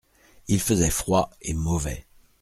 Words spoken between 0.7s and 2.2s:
froid et mauvais.